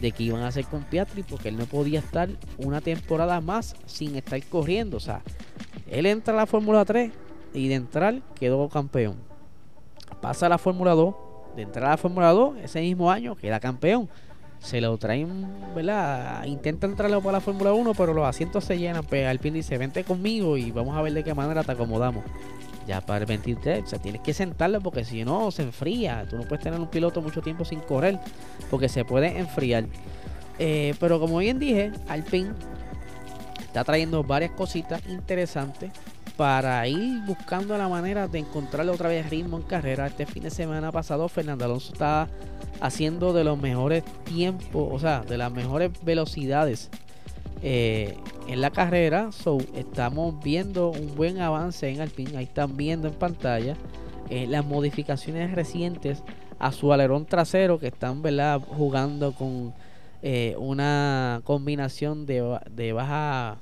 de 0.00 0.12
que 0.12 0.22
iban 0.22 0.42
a 0.42 0.48
hacer 0.48 0.66
con 0.66 0.84
Piatri 0.84 1.24
porque 1.24 1.48
él 1.48 1.56
no 1.56 1.66
podía 1.66 1.98
estar 1.98 2.28
una 2.58 2.80
temporada 2.80 3.40
más 3.40 3.74
sin 3.86 4.14
estar 4.14 4.40
corriendo. 4.44 4.96
O 4.96 5.00
sea, 5.00 5.22
él 5.90 6.06
entra 6.06 6.34
a 6.34 6.36
la 6.36 6.46
Fórmula 6.46 6.84
3 6.84 7.10
y 7.52 7.68
de 7.68 7.74
entrar 7.74 8.22
quedó 8.38 8.68
campeón. 8.68 9.16
Pasa 10.22 10.46
a 10.46 10.50
la 10.50 10.58
Fórmula 10.58 10.92
2, 10.92 11.14
de 11.56 11.62
entrar 11.62 11.86
a 11.86 11.90
la 11.90 11.96
Fórmula 11.96 12.30
2 12.30 12.58
ese 12.62 12.80
mismo 12.80 13.10
año 13.10 13.34
queda 13.34 13.58
campeón. 13.58 14.08
Se 14.60 14.80
lo 14.80 14.96
traen, 14.98 15.46
¿verdad? 15.74 16.44
Intenta 16.44 16.86
entrarlo 16.86 17.20
para 17.20 17.32
la 17.32 17.40
Fórmula 17.40 17.72
1, 17.72 17.94
pero 17.94 18.12
los 18.12 18.26
asientos 18.26 18.64
se 18.64 18.78
llenan. 18.78 19.04
Pues 19.04 19.26
Alpine 19.26 19.56
dice, 19.56 19.78
vente 19.78 20.04
conmigo 20.04 20.56
y 20.56 20.70
vamos 20.70 20.96
a 20.96 21.02
ver 21.02 21.12
de 21.12 21.24
qué 21.24 21.34
manera 21.34 21.64
te 21.64 21.72
acomodamos. 21.72 22.24
Ya 22.86 23.00
para 23.00 23.20
el 23.20 23.26
23, 23.26 23.84
o 23.84 23.86
sea, 23.86 23.98
tienes 23.98 24.20
que 24.20 24.34
sentarlo 24.34 24.80
porque 24.80 25.04
si 25.04 25.24
no 25.24 25.50
se 25.50 25.62
enfría. 25.62 26.26
Tú 26.28 26.36
no 26.36 26.42
puedes 26.42 26.62
tener 26.62 26.78
un 26.78 26.88
piloto 26.88 27.22
mucho 27.22 27.40
tiempo 27.40 27.64
sin 27.64 27.80
correr 27.80 28.18
porque 28.70 28.88
se 28.88 29.04
puede 29.04 29.38
enfriar. 29.38 29.86
Eh, 30.58 30.94
pero 31.00 31.18
como 31.18 31.38
bien 31.38 31.58
dije, 31.58 31.90
Alpine 32.08 32.50
está 33.60 33.82
trayendo 33.82 34.22
varias 34.22 34.50
cositas 34.52 35.00
interesantes 35.08 35.90
para 36.40 36.88
ir 36.88 37.20
buscando 37.26 37.76
la 37.76 37.86
manera 37.86 38.26
de 38.26 38.38
encontrarle 38.38 38.90
otra 38.90 39.10
vez 39.10 39.28
ritmo 39.28 39.58
en 39.58 39.62
carrera. 39.62 40.06
Este 40.06 40.24
fin 40.24 40.42
de 40.42 40.48
semana 40.48 40.90
pasado, 40.90 41.28
Fernando 41.28 41.66
Alonso 41.66 41.92
estaba 41.92 42.28
haciendo 42.80 43.34
de 43.34 43.44
los 43.44 43.60
mejores 43.60 44.04
tiempos, 44.24 44.88
o 44.90 44.98
sea, 44.98 45.20
de 45.20 45.36
las 45.36 45.52
mejores 45.52 45.90
velocidades 46.02 46.88
eh, 47.62 48.16
en 48.48 48.62
la 48.62 48.70
carrera. 48.70 49.32
So, 49.32 49.58
estamos 49.74 50.42
viendo 50.42 50.88
un 50.88 51.14
buen 51.14 51.42
avance 51.42 51.90
en 51.90 52.00
Alpine. 52.00 52.38
Ahí 52.38 52.44
están 52.44 52.74
viendo 52.74 53.06
en 53.06 53.14
pantalla 53.16 53.76
eh, 54.30 54.46
las 54.48 54.64
modificaciones 54.64 55.52
recientes 55.52 56.22
a 56.58 56.72
su 56.72 56.90
alerón 56.90 57.26
trasero 57.26 57.78
que 57.78 57.88
están 57.88 58.22
¿verdad? 58.22 58.62
jugando 58.66 59.32
con 59.32 59.74
eh, 60.22 60.56
una 60.58 61.42
combinación 61.44 62.24
de, 62.24 62.58
de 62.70 62.94
baja 62.94 63.58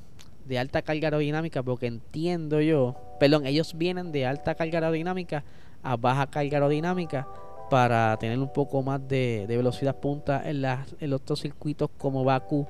de 0.49 0.59
alta 0.59 0.83
carga 0.83 1.09
aerodinámica 1.09 1.62
porque 1.62 1.87
entiendo 1.87 2.61
yo 2.61 2.97
perdón 3.21 3.47
ellos 3.47 3.76
vienen 3.76 4.12
de 4.12 4.26
alta 4.26 4.55
carga 4.55 4.78
aerodinámica 4.78 5.45
a 5.83 5.97
baja 5.97 6.26
carga 6.26 6.57
aerodinámica 6.57 7.28
para 7.71 8.17
tener 8.19 8.38
un 8.38 8.52
poco 8.52 8.83
más 8.83 9.07
de, 9.07 9.45
de 9.47 9.57
velocidad 9.57 9.97
punta 9.97 10.43
en, 10.49 10.62
las, 10.62 10.95
en 11.00 11.11
los 11.11 11.21
otros 11.21 11.40
circuitos 11.40 11.90
como 11.99 12.25
Baku 12.25 12.67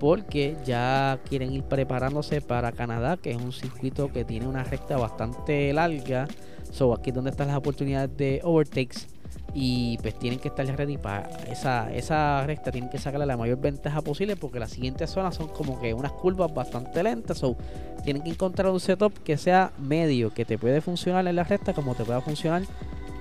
porque 0.00 0.56
ya 0.64 1.20
quieren 1.28 1.52
ir 1.52 1.62
preparándose 1.62 2.40
para 2.40 2.72
Canadá, 2.72 3.18
que 3.18 3.32
es 3.32 3.36
un 3.36 3.52
circuito 3.52 4.10
que 4.10 4.24
tiene 4.24 4.48
una 4.48 4.64
recta 4.64 4.96
bastante 4.96 5.70
larga. 5.74 6.26
So, 6.72 6.94
aquí 6.94 7.10
es 7.10 7.16
donde 7.16 7.30
están 7.30 7.48
las 7.48 7.58
oportunidades 7.58 8.16
de 8.16 8.40
overtakes. 8.42 9.19
Y 9.52 9.98
pues 9.98 10.18
tienen 10.18 10.38
que 10.38 10.48
estar 10.48 10.64
ready 10.66 10.96
para 10.96 11.28
esa, 11.50 11.92
esa 11.92 12.46
recta, 12.46 12.70
tienen 12.70 12.88
que 12.88 12.98
sacarle 12.98 13.26
la 13.26 13.36
mayor 13.36 13.60
ventaja 13.60 14.00
posible 14.00 14.36
porque 14.36 14.60
las 14.60 14.70
siguientes 14.70 15.10
zonas 15.10 15.34
son 15.34 15.48
como 15.48 15.80
que 15.80 15.92
unas 15.92 16.12
curvas 16.12 16.54
bastante 16.54 17.02
lentas. 17.02 17.38
So, 17.38 17.56
tienen 18.04 18.22
que 18.22 18.30
encontrar 18.30 18.70
un 18.70 18.80
setup 18.80 19.12
que 19.24 19.36
sea 19.36 19.72
medio, 19.78 20.32
que 20.32 20.44
te 20.44 20.56
puede 20.56 20.80
funcionar 20.80 21.26
en 21.26 21.36
la 21.36 21.44
recta 21.44 21.72
como 21.72 21.94
te 21.94 22.04
pueda 22.04 22.20
funcionar 22.20 22.62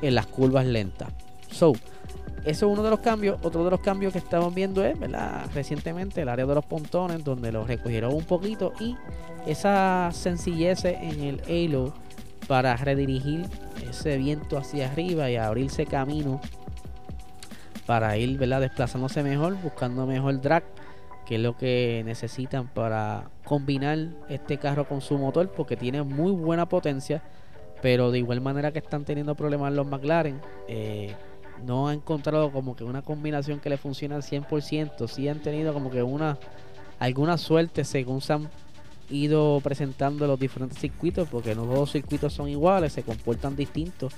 en 0.01 0.15
las 0.15 0.27
curvas 0.27 0.65
lentas. 0.65 1.09
So, 1.51 1.73
eso 2.45 2.67
es 2.67 2.71
uno 2.71 2.83
de 2.83 2.89
los 2.89 2.99
cambios. 2.99 3.37
Otro 3.43 3.65
de 3.65 3.71
los 3.71 3.79
cambios 3.81 4.13
que 4.13 4.19
estamos 4.19 4.53
viendo 4.53 4.83
es. 4.85 4.97
Recientemente 5.53 6.21
el 6.21 6.29
área 6.29 6.45
de 6.45 6.55
los 6.55 6.65
pontones, 6.65 7.23
donde 7.23 7.51
los 7.51 7.67
recogieron 7.67 8.13
un 8.13 8.23
poquito 8.23 8.71
y 8.79 8.95
esa 9.45 10.09
sencillez 10.13 10.85
en 10.85 11.21
el 11.21 11.41
halo 11.47 11.93
para 12.49 12.75
redirigir 12.75 13.45
ese 13.87 14.17
viento 14.17 14.57
hacia 14.57 14.91
arriba 14.91 15.29
y 15.29 15.35
abrirse 15.35 15.85
camino 15.85 16.41
para 17.85 18.17
ir, 18.17 18.39
¿verdad? 18.39 18.61
Desplazándose 18.61 19.21
mejor, 19.21 19.55
buscando 19.61 20.07
mejor 20.07 20.41
drag, 20.41 20.63
que 21.27 21.35
es 21.35 21.41
lo 21.41 21.55
que 21.55 22.01
necesitan 22.05 22.67
para 22.67 23.29
combinar 23.45 23.99
este 24.29 24.57
carro 24.57 24.87
con 24.87 24.99
su 24.99 25.19
motor, 25.19 25.51
porque 25.51 25.77
tiene 25.77 26.01
muy 26.01 26.31
buena 26.31 26.67
potencia, 26.67 27.21
pero 27.83 28.09
de 28.09 28.17
igual 28.17 28.41
manera 28.41 28.71
que 28.71 28.79
están 28.79 29.05
teniendo 29.05 29.35
problemas 29.35 29.71
los 29.73 29.85
McLaren. 29.85 30.41
Eh, 30.67 31.13
no 31.63 31.87
ha 31.87 31.93
encontrado 31.93 32.51
como 32.51 32.75
que 32.75 32.83
una 32.83 33.03
combinación 33.03 33.59
que 33.59 33.69
le 33.69 33.77
funcione 33.77 34.15
al 34.15 34.23
100%. 34.23 35.07
Sí 35.07 35.29
han 35.29 35.39
tenido 35.39 35.71
como 35.71 35.91
que 35.91 36.01
una 36.01 36.39
alguna 36.97 37.37
suerte 37.37 37.85
según 37.85 38.21
se 38.21 38.33
han 38.33 38.49
ido 39.09 39.59
presentando 39.63 40.27
los 40.27 40.39
diferentes 40.39 40.79
circuitos, 40.79 41.27
porque 41.29 41.55
no 41.55 41.63
todos 41.63 41.79
los 41.79 41.91
circuitos 41.91 42.33
son 42.33 42.49
iguales, 42.49 42.93
se 42.93 43.03
comportan 43.03 43.55
distintos 43.55 44.13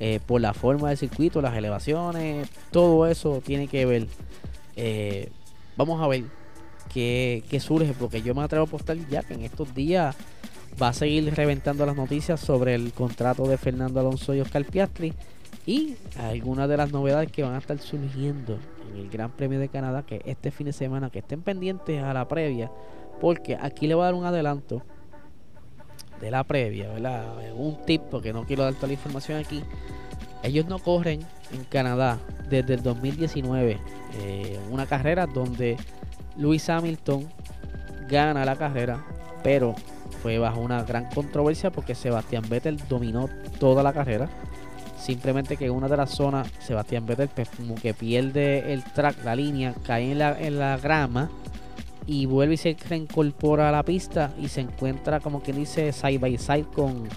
eh, 0.00 0.20
por 0.26 0.40
la 0.40 0.54
forma 0.54 0.88
del 0.88 0.98
circuito, 0.98 1.40
las 1.40 1.54
elevaciones, 1.56 2.48
todo 2.70 3.06
eso 3.06 3.42
tiene 3.44 3.68
que 3.68 3.86
ver. 3.86 4.06
Eh, 4.76 5.30
vamos 5.76 6.02
a 6.02 6.08
ver 6.08 6.24
qué, 6.92 7.42
qué, 7.48 7.60
surge, 7.60 7.94
porque 7.98 8.22
yo 8.22 8.34
me 8.34 8.42
atrevo 8.42 8.64
a 8.64 8.68
apostar 8.68 8.96
ya 9.08 9.22
que 9.22 9.34
en 9.34 9.42
estos 9.42 9.74
días 9.74 10.16
va 10.80 10.88
a 10.88 10.92
seguir 10.92 11.32
reventando 11.34 11.86
las 11.86 11.96
noticias 11.96 12.40
sobre 12.40 12.74
el 12.74 12.92
contrato 12.92 13.46
de 13.46 13.56
Fernando 13.56 14.00
Alonso 14.00 14.34
y 14.34 14.40
Oscar 14.40 14.64
Piastri 14.64 15.14
y 15.66 15.96
algunas 16.18 16.68
de 16.68 16.76
las 16.76 16.92
novedades 16.92 17.30
que 17.30 17.42
van 17.42 17.54
a 17.54 17.58
estar 17.58 17.78
surgiendo 17.78 18.58
en 18.92 19.00
el 19.00 19.10
Gran 19.10 19.30
Premio 19.30 19.58
de 19.58 19.68
Canadá, 19.68 20.02
que 20.02 20.20
este 20.26 20.50
fin 20.50 20.66
de 20.66 20.72
semana, 20.72 21.10
que 21.10 21.20
estén 21.20 21.42
pendientes 21.42 22.02
a 22.02 22.12
la 22.12 22.28
previa, 22.28 22.70
porque 23.20 23.56
aquí 23.60 23.86
le 23.86 23.94
voy 23.94 24.02
a 24.02 24.06
dar 24.06 24.14
un 24.14 24.24
adelanto 24.24 24.82
de 26.20 26.30
la 26.30 26.44
previa, 26.44 26.90
¿verdad? 26.92 27.34
Un 27.56 27.76
tip, 27.84 28.02
porque 28.10 28.32
no 28.32 28.44
quiero 28.44 28.64
dar 28.64 28.74
toda 28.74 28.88
la 28.88 28.94
información 28.94 29.38
aquí. 29.38 29.62
Ellos 30.42 30.66
no 30.66 30.78
corren 30.78 31.20
en 31.52 31.64
Canadá 31.64 32.18
desde 32.48 32.74
el 32.74 32.82
2019. 32.82 33.78
Eh, 34.20 34.58
una 34.70 34.86
carrera 34.86 35.26
donde 35.26 35.76
Lewis 36.36 36.68
Hamilton 36.68 37.28
gana 38.08 38.44
la 38.44 38.56
carrera, 38.56 39.04
pero 39.42 39.74
fue 40.22 40.38
bajo 40.38 40.60
una 40.60 40.82
gran 40.82 41.10
controversia 41.10 41.70
porque 41.70 41.94
Sebastián 41.94 42.44
Vettel 42.48 42.78
dominó 42.88 43.28
toda 43.58 43.82
la 43.82 43.92
carrera. 43.92 44.28
Simplemente 44.98 45.56
que 45.58 45.66
en 45.66 45.72
una 45.72 45.88
de 45.88 45.96
las 45.98 46.10
zonas, 46.10 46.50
Sebastián 46.60 47.04
Vettel 47.04 47.28
pues, 47.28 47.48
como 47.50 47.74
que 47.74 47.92
pierde 47.92 48.72
el 48.72 48.82
track, 48.82 49.22
la 49.24 49.36
línea, 49.36 49.74
cae 49.86 50.12
en 50.12 50.18
la, 50.18 50.40
en 50.40 50.58
la 50.58 50.78
grama 50.78 51.30
y 52.06 52.26
vuelve 52.26 52.54
y 52.54 52.58
se 52.58 52.76
reincorpora 52.88 53.68
a 53.68 53.72
la 53.72 53.82
pista 53.82 54.32
y 54.40 54.48
se 54.48 54.60
encuentra 54.60 55.20
como 55.20 55.40
quien 55.40 55.56
dice 55.56 55.92
side 55.92 56.18
by 56.18 56.36
side 56.38 56.66
con 56.74 57.08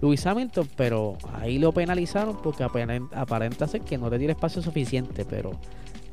Lewis 0.00 0.26
Hamilton, 0.26 0.68
pero 0.76 1.16
ahí 1.34 1.58
lo 1.58 1.72
penalizaron 1.72 2.36
porque 2.42 2.64
aparenta, 2.64 3.66
ser 3.66 3.80
que 3.80 3.98
no 3.98 4.10
le 4.10 4.18
dio 4.18 4.30
espacio 4.30 4.62
suficiente, 4.62 5.24
pero 5.24 5.52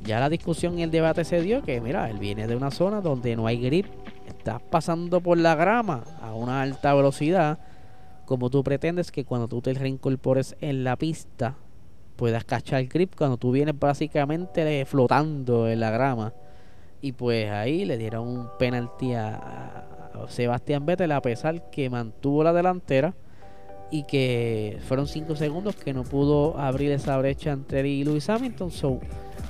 ya 0.04 0.20
la 0.20 0.30
discusión 0.30 0.80
y 0.80 0.84
el 0.84 0.92
debate 0.92 1.24
se 1.26 1.42
dio 1.42 1.62
que 1.62 1.80
mira, 1.82 2.10
él 2.10 2.18
viene 2.18 2.48
de 2.48 2.56
una 2.56 2.72
zona 2.72 3.02
donde 3.02 3.36
no 3.36 3.48
hay 3.48 3.62
grip, 3.62 3.88
estás 4.28 4.62
pasando 4.62 5.22
por 5.22 5.38
la 5.38 5.56
grama 5.56 6.04
a 6.22 6.34
una 6.34 6.62
alta 6.62 6.94
velocidad 6.94 7.60
como 8.26 8.50
tú 8.50 8.64
pretendes 8.64 9.12
que 9.12 9.26
cuando 9.26 9.48
tú 9.48 9.62
te 9.62 9.74
reincorpores 9.74 10.56
en 10.62 10.84
la 10.84 10.96
pista 10.96 11.56
puedas 12.16 12.46
cachar 12.46 12.80
el 12.80 12.88
grip 12.88 13.16
cuando 13.16 13.38
tú 13.38 13.52
vienes 13.52 13.78
básicamente 13.78 14.86
flotando 14.86 15.68
en 15.68 15.80
la 15.80 15.92
grama. 15.92 16.34
Y 17.04 17.12
pues 17.12 17.52
ahí 17.52 17.84
le 17.84 17.98
dieron 17.98 18.30
un 18.30 18.48
penalti 18.58 19.14
a, 19.14 19.90
Sebastián 20.30 20.86
Vettel 20.86 21.12
a 21.12 21.22
pesar 21.22 21.70
que 21.70 21.90
mantuvo 21.90 22.46
la 22.46 22.54
delantera 22.54 23.14
y 23.92 24.04
que 24.04 24.78
fueron 24.88 25.06
5 25.06 25.36
segundos 25.36 25.76
que 25.76 25.94
no 25.94 26.04
pudo 26.04 26.58
abrir 26.58 26.94
esa 26.94 27.18
brecha 27.18 27.52
entre 27.52 27.82
él 27.82 27.88
y 27.88 28.04
Lewis 28.06 28.30
Hamilton. 28.30 28.72
So, 28.72 29.02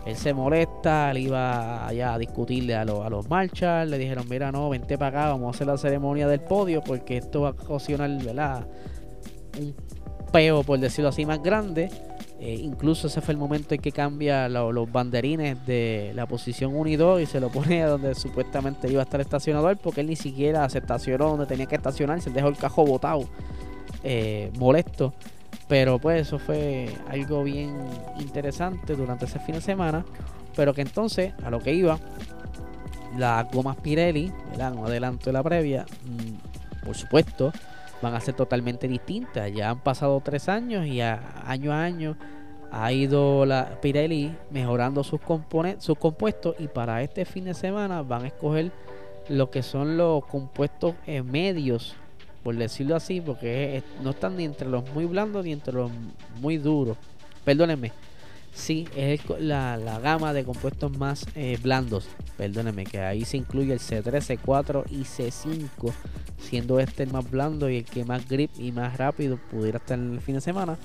él 0.03 0.15
se 0.15 0.33
molesta, 0.33 1.11
él 1.11 1.19
iba 1.19 1.85
allá 1.85 2.15
a 2.15 2.17
discutirle 2.17 2.73
a, 2.73 2.85
los, 2.85 3.05
a 3.05 3.09
los 3.11 3.29
marchas, 3.29 3.87
le 3.87 3.99
dijeron, 3.99 4.25
mira, 4.27 4.51
no, 4.51 4.69
vente 4.69 4.97
para 4.97 5.19
acá, 5.19 5.29
vamos 5.29 5.45
a 5.45 5.49
hacer 5.51 5.67
la 5.67 5.77
ceremonia 5.77 6.27
del 6.27 6.39
podio 6.39 6.81
porque 6.81 7.17
esto 7.17 7.41
va 7.41 7.49
a 7.49 7.51
ocasionar, 7.51 8.09
¿verdad? 8.23 8.65
Un 9.59 9.75
peo, 10.31 10.63
por 10.63 10.79
decirlo 10.79 11.09
así, 11.09 11.23
más 11.23 11.43
grande. 11.43 11.91
Eh, 12.45 12.59
incluso 12.61 13.07
ese 13.07 13.21
fue 13.21 13.31
el 13.31 13.37
momento 13.37 13.73
en 13.73 13.79
que 13.79 13.93
cambia 13.93 14.49
los 14.49 14.91
banderines 14.91 15.65
de 15.65 16.11
la 16.13 16.25
posición 16.25 16.75
1 16.75 16.89
y 16.89 16.95
2 16.97 17.21
y 17.21 17.25
se 17.25 17.39
lo 17.39 17.47
pone 17.49 17.83
a 17.83 17.87
donde 17.87 18.13
supuestamente 18.15 18.91
iba 18.91 18.99
a 18.99 19.05
estar 19.05 19.21
estacionador 19.21 19.77
porque 19.77 20.01
él 20.01 20.07
ni 20.07 20.17
siquiera 20.17 20.67
se 20.67 20.79
estacionó 20.79 21.29
donde 21.29 21.45
tenía 21.45 21.67
que 21.67 21.75
estacionar, 21.75 22.21
se 22.21 22.31
dejó 22.31 22.49
el 22.49 22.57
cajo 22.57 22.85
botado, 22.85 23.23
eh, 24.03 24.51
molesto. 24.59 25.13
Pero 25.69 25.99
pues 25.99 26.27
eso 26.27 26.37
fue 26.37 26.93
algo 27.07 27.45
bien 27.45 27.77
interesante 28.19 28.93
durante 28.97 29.23
ese 29.23 29.39
fin 29.39 29.55
de 29.55 29.61
semana. 29.61 30.03
Pero 30.53 30.73
que 30.73 30.81
entonces, 30.81 31.31
a 31.45 31.49
lo 31.49 31.61
que 31.61 31.73
iba, 31.73 31.97
las 33.17 33.49
gomas 33.53 33.77
Pirelli, 33.77 34.33
¿verdad? 34.49 34.73
un 34.73 34.85
adelanto 34.85 35.27
de 35.27 35.31
la 35.31 35.43
previa, 35.43 35.85
mm, 36.03 36.85
por 36.85 36.97
supuesto, 36.97 37.53
van 38.03 38.13
a 38.13 38.19
ser 38.19 38.35
totalmente 38.35 38.87
distintas. 38.87 39.51
Ya 39.51 39.71
han 39.71 39.79
pasado 39.79 40.21
tres 40.23 40.47
años 40.47 40.85
y 40.85 41.01
año 41.01 41.71
a 41.71 41.83
año 41.83 42.15
ha 42.71 42.91
ido 42.91 43.45
la 43.45 43.79
Pirelli 43.81 44.35
mejorando 44.51 45.03
sus, 45.03 45.21
sus 45.79 45.97
compuestos 45.97 46.55
y 46.59 46.67
para 46.67 47.01
este 47.01 47.25
fin 47.25 47.45
de 47.45 47.53
semana 47.53 48.03
van 48.03 48.25
a 48.25 48.27
escoger 48.27 48.71
lo 49.29 49.49
que 49.49 49.63
son 49.63 49.97
los 49.97 50.25
compuestos 50.25 50.95
eh, 51.07 51.23
medios 51.23 51.95
por 52.43 52.55
decirlo 52.55 52.95
así, 52.95 53.21
porque 53.21 53.81
no 54.01 54.09
están 54.09 54.35
ni 54.35 54.43
entre 54.43 54.67
los 54.67 54.87
muy 54.91 55.05
blandos 55.05 55.45
ni 55.45 55.53
entre 55.53 55.73
los 55.73 55.89
muy 56.41 56.57
duros. 56.57 56.97
Perdónenme. 57.45 57.91
Sí, 58.53 58.87
es 58.95 59.21
la, 59.39 59.99
gama 60.01 60.31
de 60.31 60.43
compuestos 60.43 60.95
más 60.97 61.25
eh, 61.35 61.57
blandos. 61.61 62.07
Perdónenme, 62.37 62.85
que 62.85 62.99
ahí 62.99 63.25
se 63.25 63.37
incluye 63.37 63.73
el 63.73 63.79
C3, 63.79 64.37
C4 64.37 64.83
y 64.91 65.01
C5, 65.01 65.91
siendo 66.37 66.79
este 66.79 67.03
el 67.03 67.11
más 67.11 67.29
blando 67.29 67.69
y 67.69 67.77
el 67.77 67.85
que 67.85 68.05
más 68.05 68.27
grip 68.29 68.51
y 68.57 68.71
más 68.71 68.97
rápido 68.97 69.37
pudiera 69.49 69.79
estar 69.79 69.97
en 69.97 70.13
el 70.13 70.21
fin 70.21 70.35
de 70.35 70.41
semana. 70.41 70.77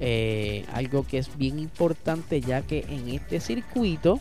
Eh, 0.00 0.66
algo 0.74 1.06
que 1.06 1.18
es 1.18 1.36
bien 1.36 1.58
importante 1.58 2.40
ya 2.40 2.62
que 2.62 2.86
en 2.88 3.08
este 3.08 3.40
circuito 3.40 4.20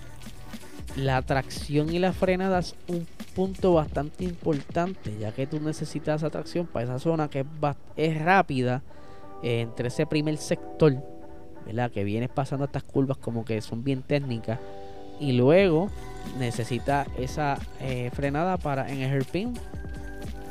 la 0.95 1.21
tracción 1.21 1.93
y 1.93 1.99
la 1.99 2.13
frenada 2.13 2.59
es 2.59 2.73
un 2.87 3.05
punto 3.35 3.73
bastante 3.73 4.23
importante, 4.23 5.15
ya 5.19 5.31
que 5.33 5.45
tú 5.45 5.59
necesitas 5.59 6.23
atracción 6.23 6.65
para 6.65 6.85
esa 6.85 6.99
zona 6.99 7.29
que 7.29 7.41
es, 7.41 7.45
es 7.95 8.19
rápida 8.19 8.81
eh, 9.43 9.61
entre 9.61 9.89
ese 9.89 10.07
primer 10.07 10.37
sector 10.37 11.16
que 11.93 12.03
vienes 12.03 12.29
pasando 12.29 12.65
estas 12.65 12.83
curvas 12.83 13.17
como 13.17 13.45
que 13.45 13.61
son 13.61 13.83
bien 13.83 14.01
técnicas. 14.01 14.59
Y 15.19 15.33
luego 15.33 15.89
necesita 16.37 17.07
esa 17.17 17.57
eh, 17.79 18.11
frenada 18.13 18.57
para 18.57 18.89
en 18.91 18.99
el 18.99 19.11
hairpin, 19.11 19.53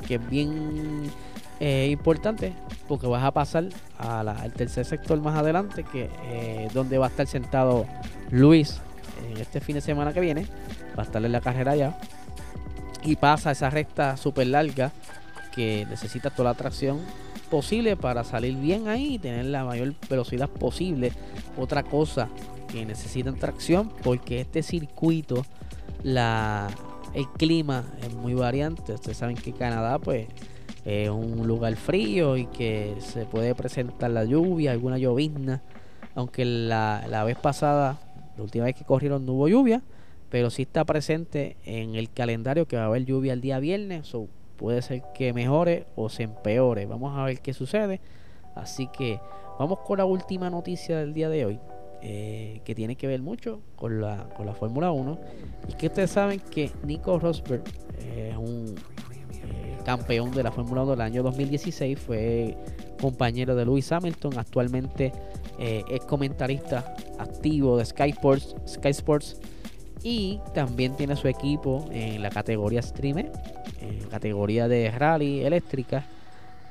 que 0.06 0.16
es 0.16 0.30
bien 0.30 1.10
eh, 1.60 1.88
importante 1.90 2.52
porque 2.88 3.06
vas 3.06 3.24
a 3.24 3.32
pasar 3.32 3.64
al 3.98 4.52
tercer 4.52 4.84
sector 4.84 5.20
más 5.20 5.36
adelante, 5.36 5.84
que 5.84 6.08
eh, 6.24 6.68
donde 6.72 6.98
va 6.98 7.06
a 7.06 7.08
estar 7.08 7.26
sentado 7.26 7.86
Luis 8.30 8.80
este 9.38 9.60
fin 9.60 9.74
de 9.74 9.80
semana 9.80 10.12
que 10.12 10.20
viene. 10.20 10.46
Va 10.96 11.02
a 11.02 11.06
estar 11.06 11.24
en 11.24 11.32
la 11.32 11.40
carrera 11.40 11.74
ya. 11.76 11.98
Y 13.02 13.16
pasa 13.16 13.50
esa 13.50 13.70
recta 13.70 14.16
súper 14.16 14.48
larga 14.48 14.92
que 15.54 15.86
necesita 15.88 16.30
toda 16.30 16.50
la 16.50 16.54
tracción 16.54 17.00
posible 17.46 17.96
para 17.96 18.24
salir 18.24 18.56
bien 18.56 18.88
ahí 18.88 19.14
y 19.14 19.18
tener 19.18 19.46
la 19.46 19.64
mayor 19.64 19.94
velocidad 20.08 20.48
posible. 20.48 21.12
Otra 21.56 21.82
cosa 21.82 22.28
que 22.70 22.84
necesitan 22.84 23.36
tracción 23.36 23.90
porque 24.02 24.40
este 24.40 24.62
circuito, 24.62 25.44
el 26.04 27.28
clima 27.38 27.84
es 28.02 28.14
muy 28.14 28.34
variante. 28.34 28.92
Ustedes 28.92 29.16
saben 29.16 29.36
que 29.36 29.52
Canadá 29.52 29.98
pues 29.98 30.28
es 30.84 31.08
un 31.08 31.46
lugar 31.46 31.74
frío 31.76 32.36
y 32.36 32.46
que 32.46 32.94
se 33.00 33.24
puede 33.24 33.54
presentar 33.54 34.10
la 34.10 34.24
lluvia, 34.24 34.72
alguna 34.72 34.98
llovizna. 34.98 35.62
Aunque 36.14 36.44
la, 36.44 37.04
la 37.08 37.24
vez 37.24 37.36
pasada, 37.36 37.98
la 38.36 38.42
última 38.42 38.66
vez 38.66 38.74
que 38.74 38.84
corrieron 38.84 39.26
no 39.26 39.32
hubo 39.32 39.48
lluvia, 39.48 39.82
pero 40.30 40.50
sí 40.50 40.62
está 40.62 40.84
presente 40.84 41.56
en 41.64 41.94
el 41.94 42.10
calendario 42.10 42.66
que 42.66 42.76
va 42.76 42.84
a 42.84 42.86
haber 42.86 43.04
lluvia 43.04 43.32
el 43.32 43.40
día 43.40 43.58
viernes. 43.58 44.14
Puede 44.56 44.82
ser 44.82 45.02
que 45.14 45.32
mejore 45.32 45.86
o 45.96 46.08
se 46.08 46.22
empeore. 46.24 46.86
Vamos 46.86 47.16
a 47.16 47.24
ver 47.24 47.40
qué 47.40 47.52
sucede. 47.52 48.00
Así 48.54 48.88
que 48.88 49.20
vamos 49.58 49.80
con 49.80 49.98
la 49.98 50.04
última 50.04 50.50
noticia 50.50 50.98
del 50.98 51.12
día 51.12 51.28
de 51.28 51.44
hoy. 51.44 51.60
Eh, 52.02 52.60
que 52.64 52.74
tiene 52.74 52.94
que 52.96 53.06
ver 53.06 53.22
mucho 53.22 53.60
con 53.74 54.00
la, 54.00 54.28
con 54.36 54.46
la 54.46 54.54
Fórmula 54.54 54.90
1. 54.92 55.18
Y 55.68 55.74
que 55.74 55.86
ustedes 55.88 56.10
saben 56.10 56.40
que 56.40 56.70
Nico 56.84 57.18
Rosberg 57.18 57.64
es 57.98 58.36
un 58.36 58.74
eh, 59.32 59.76
campeón 59.84 60.30
de 60.30 60.42
la 60.42 60.52
Fórmula 60.52 60.82
1 60.82 60.92
del 60.92 61.00
año 61.00 61.22
2016. 61.22 61.98
Fue 61.98 62.56
compañero 63.00 63.54
de 63.54 63.64
Lewis 63.64 63.90
Hamilton. 63.92 64.38
Actualmente 64.38 65.12
eh, 65.58 65.84
es 65.90 66.00
comentarista 66.04 66.94
activo 67.18 67.76
de 67.76 67.84
Sky 67.84 68.10
Sports. 68.10 68.54
Sky 68.66 68.88
Sports 68.88 69.40
y 70.02 70.40
también 70.54 70.94
tiene 70.94 71.16
su 71.16 71.26
equipo 71.26 71.84
en 71.90 72.22
la 72.22 72.30
categoría 72.30 72.80
Streamer, 72.80 73.32
categoría 74.10 74.68
de 74.68 74.90
rally 74.90 75.44
eléctrica. 75.44 76.04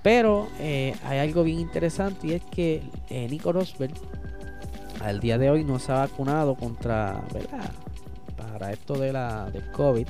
Pero 0.04 0.48
eh, 0.60 0.94
hay 1.04 1.20
algo 1.20 1.44
bien 1.44 1.60
interesante 1.60 2.28
y 2.28 2.34
es 2.34 2.44
que 2.44 2.84
eh, 3.10 3.28
Nico 3.28 3.52
Rosberg 3.52 3.94
al 5.02 5.20
día 5.20 5.38
de 5.38 5.50
hoy 5.50 5.64
no 5.64 5.80
se 5.80 5.92
ha 5.92 5.96
vacunado 5.96 6.56
contra. 6.56 7.22
Para 8.38 8.72
esto 8.72 8.98
de 8.98 9.12
la 9.12 9.50
del 9.52 9.70
COVID. 9.72 10.08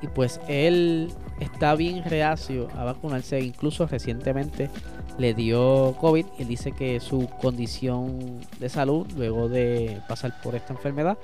Y 0.00 0.06
pues 0.08 0.40
él 0.48 1.10
está 1.40 1.74
bien 1.74 2.04
reacio 2.04 2.68
a 2.76 2.84
vacunarse. 2.84 3.40
Incluso 3.40 3.86
recientemente 3.86 4.70
le 5.18 5.34
dio 5.34 5.96
COVID 6.00 6.24
y 6.38 6.44
dice 6.44 6.72
que 6.72 7.00
su 7.00 7.28
condición 7.40 8.40
de 8.60 8.68
salud, 8.68 9.06
luego 9.16 9.48
de 9.48 10.00
pasar 10.08 10.40
por 10.40 10.54
esta 10.54 10.72
enfermedad, 10.72 11.18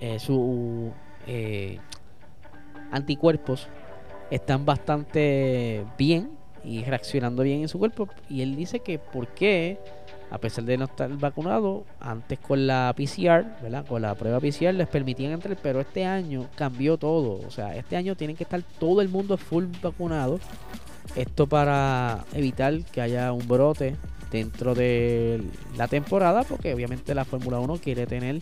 eh, 0.00 0.18
sus 0.20 0.92
eh, 1.26 1.78
anticuerpos 2.92 3.68
están 4.30 4.64
bastante 4.64 5.84
bien 5.96 6.30
y 6.64 6.82
reaccionando 6.84 7.42
bien 7.42 7.62
en 7.62 7.68
su 7.68 7.78
cuerpo. 7.78 8.08
Y 8.28 8.42
él 8.42 8.56
dice 8.56 8.80
que 8.80 8.98
por 8.98 9.28
qué, 9.28 9.78
a 10.30 10.38
pesar 10.38 10.64
de 10.64 10.76
no 10.76 10.84
estar 10.84 11.10
vacunado, 11.16 11.84
antes 12.00 12.38
con 12.38 12.66
la 12.66 12.94
PCR, 12.96 13.62
¿verdad? 13.62 13.86
Con 13.86 14.02
la 14.02 14.14
prueba 14.14 14.40
PCR 14.40 14.74
les 14.74 14.88
permitían 14.88 15.32
entrar, 15.32 15.56
pero 15.62 15.80
este 15.80 16.04
año 16.04 16.46
cambió 16.54 16.96
todo. 16.98 17.46
O 17.46 17.50
sea, 17.50 17.74
este 17.76 17.96
año 17.96 18.16
tienen 18.16 18.36
que 18.36 18.44
estar 18.44 18.62
todo 18.78 19.00
el 19.00 19.08
mundo 19.08 19.36
full 19.36 19.64
vacunado. 19.82 20.40
Esto 21.16 21.46
para 21.46 22.24
evitar 22.34 22.78
que 22.92 23.00
haya 23.00 23.32
un 23.32 23.48
brote 23.48 23.96
dentro 24.30 24.74
de 24.74 25.42
la 25.76 25.88
temporada, 25.88 26.42
porque 26.42 26.74
obviamente 26.74 27.14
la 27.14 27.24
Fórmula 27.24 27.58
1 27.60 27.78
quiere 27.78 28.06
tener 28.06 28.40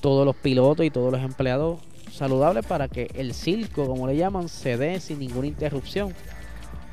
todos 0.00 0.26
los 0.26 0.36
pilotos 0.36 0.84
y 0.84 0.90
todos 0.90 1.10
los 1.10 1.22
empleados 1.22 1.80
saludables 2.16 2.64
para 2.66 2.88
que 2.88 3.10
el 3.14 3.34
circo, 3.34 3.86
como 3.86 4.06
le 4.06 4.16
llaman, 4.16 4.48
se 4.48 4.76
dé 4.76 5.00
sin 5.00 5.18
ninguna 5.18 5.46
interrupción. 5.46 6.12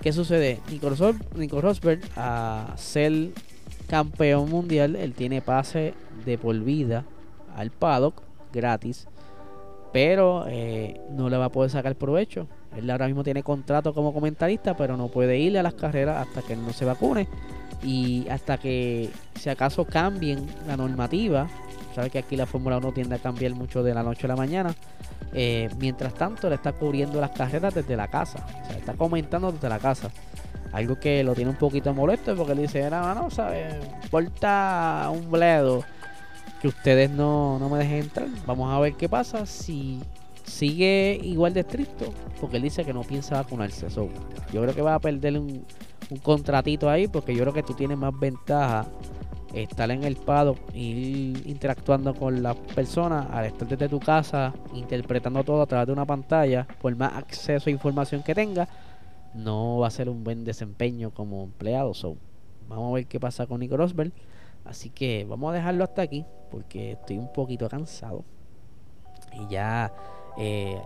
¿Qué 0.01 0.11
sucede? 0.11 0.59
Nico, 0.69 1.61
Rosberg, 1.61 2.01
a 2.15 2.73
ser 2.75 3.29
campeón 3.87 4.49
mundial, 4.49 4.95
él 4.95 5.13
tiene 5.13 5.41
pase 5.41 5.93
de 6.25 6.37
por 6.37 6.57
vida 6.59 7.05
al 7.55 7.71
paddock 7.71 8.21
gratis, 8.51 9.07
pero 9.93 10.45
eh, 10.47 10.99
no 11.11 11.29
le 11.29 11.37
va 11.37 11.45
a 11.45 11.51
poder 11.51 11.71
sacar 11.71 11.95
provecho. 11.95 12.47
Él 12.75 12.89
ahora 12.89 13.07
mismo 13.07 13.23
tiene 13.23 13.43
contrato 13.43 13.93
como 13.93 14.13
comentarista, 14.13 14.75
pero 14.75 14.97
no 14.97 15.07
puede 15.07 15.37
ir 15.37 15.57
a 15.57 15.63
las 15.63 15.75
carreras 15.75 16.27
hasta 16.27 16.41
que 16.41 16.55
no 16.55 16.73
se 16.73 16.85
vacune 16.85 17.27
y 17.83 18.27
hasta 18.29 18.57
que 18.57 19.09
si 19.39 19.49
acaso 19.49 19.85
cambien 19.85 20.47
la 20.67 20.75
normativa 20.75 21.47
Sabe 21.93 22.09
que 22.09 22.17
aquí 22.17 22.35
la 22.35 22.47
Fórmula 22.47 22.77
1 22.77 22.91
tiende 22.91 23.15
a 23.15 23.19
cambiar 23.19 23.53
mucho 23.53 23.83
de 23.83 23.93
la 23.93 24.01
noche 24.01 24.25
a 24.25 24.29
la 24.29 24.35
mañana. 24.35 24.73
Eh, 25.33 25.69
mientras 25.79 26.13
tanto, 26.13 26.49
le 26.49 26.55
está 26.55 26.73
cubriendo 26.73 27.19
las 27.19 27.31
carreras 27.31 27.73
desde 27.73 27.95
la 27.95 28.07
casa. 28.07 28.45
O 28.63 28.65
sea, 28.65 28.77
está 28.77 28.93
comentando 28.93 29.51
desde 29.51 29.69
la 29.69 29.79
casa. 29.79 30.09
Algo 30.71 30.99
que 30.99 31.23
lo 31.23 31.35
tiene 31.35 31.51
un 31.51 31.57
poquito 31.57 31.93
molesto 31.93 32.35
porque 32.35 32.55
le 32.55 32.63
dice, 32.63 32.79
era, 32.79 33.13
no, 33.13 33.29
¿sabes? 33.29 33.75
Porta 34.09 35.09
un 35.13 35.29
bledo 35.29 35.83
que 36.61 36.67
ustedes 36.67 37.09
no, 37.09 37.59
no 37.59 37.69
me 37.69 37.79
dejen 37.79 37.99
entrar. 37.99 38.27
Vamos 38.45 38.73
a 38.73 38.79
ver 38.79 38.93
qué 38.93 39.07
pasa 39.07 39.45
si 39.45 40.01
sigue 40.43 41.19
igual 41.21 41.53
de 41.53 41.61
estricto. 41.61 42.13
Porque 42.41 42.57
él 42.57 42.63
dice 42.63 42.83
que 42.83 42.93
no 42.93 43.01
piensa 43.01 43.35
vacunarse. 43.35 43.87
yo 43.89 44.61
creo 44.61 44.73
que 44.73 44.81
va 44.81 44.95
a 44.95 44.99
perder 44.99 45.37
un 45.37 45.65
contratito 46.21 46.89
ahí 46.89 47.07
porque 47.07 47.33
yo 47.33 47.41
creo 47.41 47.53
que 47.53 47.63
tú 47.63 47.73
tienes 47.73 47.97
más 47.97 48.17
ventaja 48.17 48.85
estar 49.53 49.89
en 49.91 50.03
el 50.03 50.15
pado, 50.15 50.55
ir 50.73 51.47
interactuando 51.47 52.15
con 52.15 52.41
las 52.41 52.55
personas, 52.55 53.27
al 53.31 53.45
estar 53.45 53.67
desde 53.67 53.87
tu 53.87 53.99
casa, 53.99 54.53
interpretando 54.73 55.43
todo 55.43 55.61
a 55.61 55.67
través 55.67 55.87
de 55.87 55.93
una 55.93 56.05
pantalla, 56.05 56.67
por 56.81 56.95
más 56.95 57.13
acceso 57.15 57.69
a 57.69 57.71
información 57.71 58.23
que 58.23 58.33
tenga, 58.33 58.67
no 59.33 59.79
va 59.79 59.87
a 59.87 59.91
ser 59.91 60.09
un 60.09 60.23
buen 60.23 60.43
desempeño 60.43 61.11
como 61.11 61.43
empleado. 61.43 61.93
So, 61.93 62.17
vamos 62.67 62.91
a 62.91 62.95
ver 62.95 63.05
qué 63.07 63.19
pasa 63.19 63.45
con 63.45 63.59
Nico 63.59 63.77
Rosberg. 63.77 64.11
Así 64.65 64.89
que 64.89 65.25
vamos 65.27 65.51
a 65.51 65.55
dejarlo 65.55 65.83
hasta 65.83 66.01
aquí, 66.01 66.25
porque 66.49 66.93
estoy 66.93 67.17
un 67.17 67.31
poquito 67.31 67.67
cansado. 67.67 68.23
Y 69.33 69.51
ya 69.51 69.91
eh, 70.37 70.79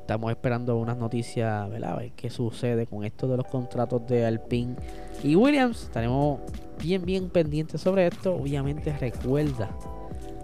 estamos 0.00 0.30
esperando 0.30 0.76
unas 0.76 0.96
noticias, 0.96 1.68
¿verdad? 1.70 1.92
A 1.92 1.96
ver 1.96 2.12
qué 2.12 2.30
sucede 2.30 2.86
con 2.86 3.04
esto 3.04 3.26
de 3.26 3.36
los 3.36 3.46
contratos 3.46 4.06
de 4.06 4.26
Alpine 4.26 4.76
y 5.24 5.34
Williams. 5.34 5.84
Estaremos 5.84 6.40
bien, 6.82 7.04
bien 7.04 7.30
pendientes 7.30 7.80
sobre 7.80 8.06
esto. 8.06 8.34
Obviamente 8.34 8.92
recuerda 8.98 9.70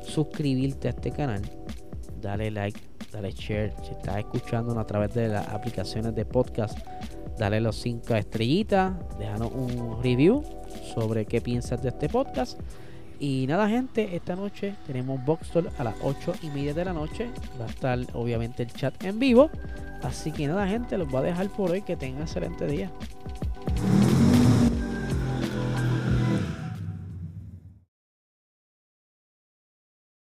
suscribirte 0.03 0.88
a 0.88 0.90
este 0.90 1.11
canal, 1.11 1.42
dale 2.20 2.51
like, 2.51 2.81
dale 3.12 3.33
share. 3.33 3.75
Si 3.83 3.92
estás 3.92 4.18
escuchándonos 4.18 4.83
a 4.83 4.87
través 4.87 5.14
de 5.14 5.29
las 5.29 5.49
aplicaciones 5.49 6.14
de 6.14 6.25
podcast, 6.25 6.79
dale 7.38 7.61
los 7.61 7.77
5 7.77 8.14
estrellitas, 8.14 8.94
déjanos 9.18 9.53
un 9.53 10.03
review 10.03 10.42
sobre 10.94 11.27
qué 11.27 11.40
piensas 11.40 11.83
de 11.83 11.88
este 11.88 12.09
podcast. 12.09 12.59
Y 13.18 13.46
nada, 13.46 13.68
gente, 13.68 14.14
esta 14.14 14.37
noche 14.37 14.75
tenemos 14.87 15.25
Boxstore 15.25 15.70
a 15.79 15.85
las 15.85 15.94
8 16.03 16.35
y 16.42 16.49
media 16.49 16.75
de 16.75 16.85
la 16.85 16.92
noche. 16.92 17.31
Va 17.59 17.64
a 17.64 17.68
estar 17.68 17.99
obviamente 18.12 18.62
el 18.62 18.72
chat 18.72 19.03
en 19.05 19.18
vivo. 19.18 19.51
Así 20.03 20.33
que 20.33 20.46
nada, 20.46 20.68
gente, 20.68 20.99
los 20.99 21.09
voy 21.09 21.20
a 21.20 21.22
dejar 21.22 21.49
por 21.49 21.70
hoy. 21.70 21.81
Que 21.81 21.96
tengan 21.96 22.22
excelente 22.22 22.66
día. 22.66 22.90